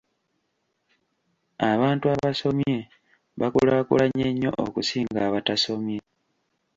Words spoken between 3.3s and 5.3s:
bakulaakulanye nnyo okusinga